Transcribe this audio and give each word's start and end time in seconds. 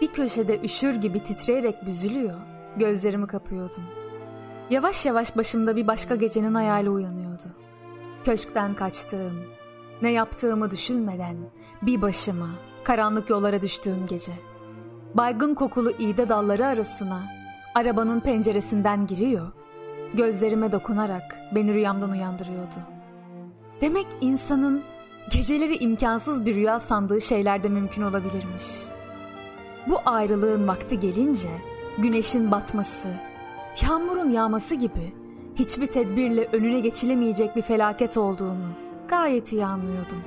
Bir 0.00 0.06
köşede 0.06 0.60
üşür 0.60 0.94
gibi 0.94 1.22
titreyerek 1.22 1.86
büzülüyor, 1.86 2.34
gözlerimi 2.76 3.26
kapıyordum. 3.26 3.84
Yavaş 4.70 5.06
yavaş 5.06 5.36
başımda 5.36 5.76
bir 5.76 5.86
başka 5.86 6.16
gecenin 6.16 6.54
hayali 6.54 6.90
uyanıyordu. 6.90 7.46
Köşkten 8.24 8.74
kaçtığım, 8.74 9.42
ne 10.02 10.10
yaptığımı 10.10 10.70
düşünmeden 10.70 11.36
bir 11.82 12.02
başıma 12.02 12.48
karanlık 12.84 13.30
yollara 13.30 13.62
düştüğüm 13.62 14.06
gece. 14.06 14.32
Baygın 15.14 15.54
kokulu 15.54 15.90
iğde 15.90 16.28
dalları 16.28 16.66
arasına 16.66 17.22
arabanın 17.74 18.20
penceresinden 18.20 19.06
giriyor, 19.06 19.52
gözlerime 20.14 20.72
dokunarak 20.72 21.38
beni 21.54 21.74
rüyamdan 21.74 22.10
uyandırıyordu. 22.10 22.76
Demek 23.80 24.06
insanın 24.20 24.82
geceleri 25.30 25.76
imkansız 25.76 26.46
bir 26.46 26.54
rüya 26.54 26.80
sandığı 26.80 27.20
şeyler 27.20 27.62
de 27.62 27.68
mümkün 27.68 28.02
olabilirmiş. 28.02 28.66
Bu 29.90 30.00
ayrılığın 30.06 30.68
vakti 30.68 31.00
gelince 31.00 31.48
güneşin 31.98 32.50
batması, 32.50 33.08
yağmurun 33.82 34.30
yağması 34.30 34.74
gibi 34.74 35.12
hiçbir 35.54 35.86
tedbirle 35.86 36.48
önüne 36.52 36.80
geçilemeyecek 36.80 37.56
bir 37.56 37.62
felaket 37.62 38.16
olduğunu 38.16 38.68
gayet 39.08 39.52
iyi 39.52 39.64
anlıyordum. 39.64 40.22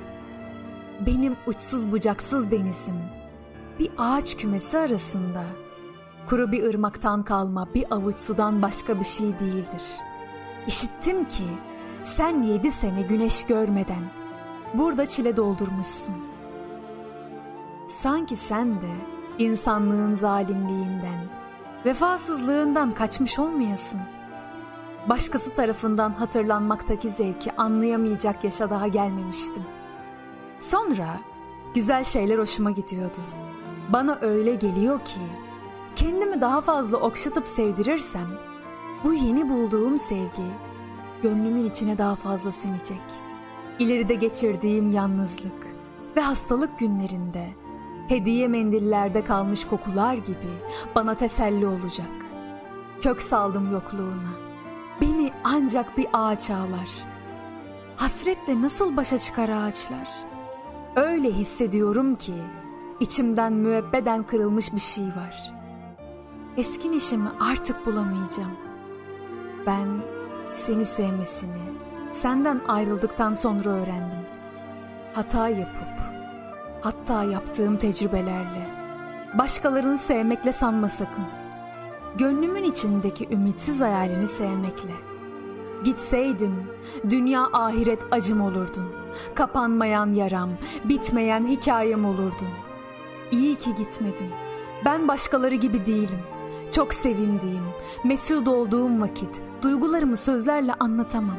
Benim 1.06 1.36
uçsuz 1.46 1.92
bucaksız 1.92 2.50
denizim 2.50 2.96
bir 3.78 3.90
ağaç 3.98 4.36
kümesi 4.36 4.78
arasında 4.78 5.44
kuru 6.28 6.52
bir 6.52 6.62
ırmaktan 6.62 7.22
kalma 7.22 7.68
bir 7.74 7.94
avuç 7.94 8.18
sudan 8.18 8.62
başka 8.62 9.00
bir 9.00 9.04
şey 9.04 9.38
değildir. 9.38 9.82
İşittim 10.66 11.24
ki 11.24 11.44
sen 12.02 12.42
yedi 12.42 12.70
sene 12.70 13.02
güneş 13.02 13.46
görmeden 13.46 14.10
burada 14.74 15.06
çile 15.06 15.36
doldurmuşsun. 15.36 16.14
Sanki 17.88 18.36
sen 18.36 18.80
de 18.80 19.13
insanlığın 19.38 20.12
zalimliğinden, 20.12 21.28
vefasızlığından 21.86 22.94
kaçmış 22.94 23.38
olmayasın. 23.38 24.00
Başkası 25.08 25.54
tarafından 25.54 26.10
hatırlanmaktaki 26.10 27.10
zevki 27.10 27.56
anlayamayacak 27.56 28.44
yaşa 28.44 28.70
daha 28.70 28.88
gelmemiştim. 28.88 29.62
Sonra 30.58 31.06
güzel 31.74 32.04
şeyler 32.04 32.38
hoşuma 32.38 32.70
gidiyordu. 32.70 33.20
Bana 33.92 34.18
öyle 34.20 34.54
geliyor 34.54 35.04
ki 35.04 35.20
kendimi 35.96 36.40
daha 36.40 36.60
fazla 36.60 36.96
okşatıp 36.96 37.48
sevdirirsem 37.48 38.28
bu 39.04 39.14
yeni 39.14 39.48
bulduğum 39.48 39.98
sevgi 39.98 40.50
gönlümün 41.22 41.64
içine 41.64 41.98
daha 41.98 42.14
fazla 42.14 42.52
sinecek. 42.52 43.02
İleride 43.78 44.14
geçirdiğim 44.14 44.90
yalnızlık 44.90 45.66
ve 46.16 46.20
hastalık 46.20 46.78
günlerinde 46.78 47.63
hediye 48.08 48.48
mendillerde 48.48 49.24
kalmış 49.24 49.64
kokular 49.64 50.14
gibi 50.14 50.50
bana 50.94 51.14
teselli 51.14 51.66
olacak. 51.66 52.10
Kök 53.02 53.22
saldım 53.22 53.72
yokluğuna. 53.72 54.34
Beni 55.00 55.32
ancak 55.44 55.98
bir 55.98 56.06
ağaç 56.12 56.50
ağlar. 56.50 56.90
Hasretle 57.96 58.62
nasıl 58.62 58.96
başa 58.96 59.18
çıkar 59.18 59.48
ağaçlar? 59.48 60.08
Öyle 60.96 61.32
hissediyorum 61.32 62.14
ki 62.16 62.34
içimden 63.00 63.52
müebbeden 63.52 64.22
kırılmış 64.22 64.74
bir 64.74 64.80
şey 64.80 65.04
var. 65.04 65.52
Eskin 66.56 66.92
işimi 66.92 67.28
artık 67.50 67.86
bulamayacağım. 67.86 68.56
Ben 69.66 69.88
seni 70.54 70.84
sevmesini 70.84 71.62
senden 72.12 72.60
ayrıldıktan 72.68 73.32
sonra 73.32 73.68
öğrendim. 73.70 74.18
Hata 75.12 75.48
yapıp 75.48 76.13
hatta 76.84 77.24
yaptığım 77.24 77.76
tecrübelerle 77.76 78.68
başkalarını 79.38 79.98
sevmekle 79.98 80.52
sanma 80.52 80.88
sakın. 80.88 81.24
Gönlümün 82.18 82.64
içindeki 82.64 83.28
ümitsiz 83.30 83.80
hayalini 83.80 84.28
sevmekle. 84.28 84.92
Gitseydin 85.84 86.54
dünya 87.10 87.48
ahiret 87.52 87.98
acım 88.10 88.40
olurdun. 88.40 88.92
Kapanmayan 89.34 90.12
yaram, 90.12 90.50
bitmeyen 90.84 91.46
hikayem 91.46 92.04
olurdun. 92.04 92.48
İyi 93.32 93.56
ki 93.56 93.74
gitmedin. 93.74 94.30
Ben 94.84 95.08
başkaları 95.08 95.54
gibi 95.54 95.86
değilim. 95.86 96.20
Çok 96.72 96.94
sevindiğim, 96.94 97.64
mesut 98.04 98.48
olduğum 98.48 99.00
vakit 99.00 99.42
duygularımı 99.62 100.16
sözlerle 100.16 100.74
anlatamam. 100.74 101.38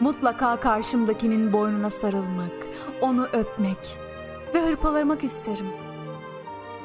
Mutlaka 0.00 0.60
karşımdakinin 0.60 1.52
boynuna 1.52 1.90
sarılmak, 1.90 2.52
onu 3.00 3.26
öpmek 3.32 4.05
ve 4.54 4.66
hırpalamak 4.66 5.24
isterim. 5.24 5.66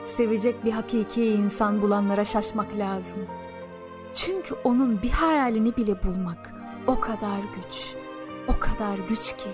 Sevecek 0.05 0.65
bir 0.65 0.71
hakiki 0.71 1.25
insan 1.25 1.81
bulanlara 1.81 2.25
şaşmak 2.25 2.77
lazım. 2.77 3.19
Çünkü 4.15 4.55
onun 4.63 5.01
bir 5.01 5.09
hayalini 5.09 5.75
bile 5.77 6.03
bulmak 6.03 6.53
o 6.87 6.99
kadar 6.99 7.39
güç, 7.55 7.95
o 8.47 8.59
kadar 8.59 8.97
güç 9.09 9.37
ki. 9.37 9.49